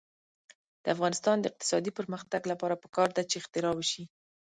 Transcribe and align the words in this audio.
د 0.83 0.85
افغانستان 0.95 1.35
د 1.39 1.45
اقتصادي 1.51 1.91
پرمختګ 1.99 2.41
لپاره 2.51 2.79
پکار 2.83 3.09
ده 3.15 3.23
چې 3.29 3.35
اختراع 3.41 3.73
وشي. 3.75 4.03